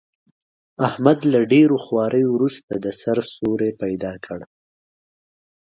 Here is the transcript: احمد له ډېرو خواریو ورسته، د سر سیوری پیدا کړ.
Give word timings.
احمد 0.87 1.19
له 1.31 1.39
ډېرو 1.51 1.75
خواریو 1.85 2.29
ورسته، 2.37 2.73
د 2.85 2.87
سر 3.01 3.17
سیوری 3.33 3.71
پیدا 3.81 4.13
کړ. 4.25 4.39